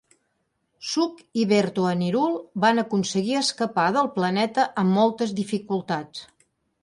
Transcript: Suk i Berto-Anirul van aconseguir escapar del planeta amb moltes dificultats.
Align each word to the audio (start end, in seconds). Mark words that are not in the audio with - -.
Suk 0.91 1.19
i 1.41 1.43
Berto-Anirul 1.51 2.33
van 2.63 2.83
aconseguir 2.83 3.37
escapar 3.41 3.85
del 3.97 4.11
planeta 4.15 4.67
amb 4.85 4.99
moltes 5.01 5.35
dificultats. 5.41 6.27